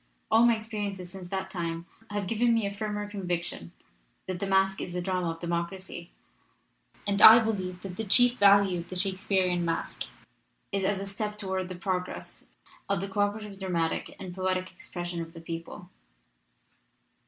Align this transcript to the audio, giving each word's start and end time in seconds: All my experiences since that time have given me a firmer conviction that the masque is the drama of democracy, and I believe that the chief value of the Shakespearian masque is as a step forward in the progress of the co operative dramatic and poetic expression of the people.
All 0.31 0.47
my 0.47 0.55
experiences 0.55 1.11
since 1.11 1.29
that 1.29 1.51
time 1.51 1.85
have 2.09 2.25
given 2.25 2.55
me 2.55 2.65
a 2.65 2.73
firmer 2.73 3.07
conviction 3.07 3.71
that 4.25 4.39
the 4.39 4.47
masque 4.47 4.81
is 4.81 4.93
the 4.93 4.99
drama 4.99 5.29
of 5.29 5.39
democracy, 5.39 6.09
and 7.05 7.21
I 7.21 7.37
believe 7.37 7.83
that 7.83 7.97
the 7.97 8.03
chief 8.03 8.39
value 8.39 8.79
of 8.79 8.89
the 8.89 8.95
Shakespearian 8.95 9.63
masque 9.63 10.05
is 10.71 10.83
as 10.83 10.99
a 10.99 11.05
step 11.05 11.39
forward 11.39 11.59
in 11.59 11.67
the 11.67 11.75
progress 11.75 12.47
of 12.89 12.99
the 12.99 13.07
co 13.09 13.19
operative 13.21 13.59
dramatic 13.59 14.15
and 14.19 14.33
poetic 14.33 14.71
expression 14.71 15.21
of 15.21 15.33
the 15.33 15.39
people. 15.41 15.91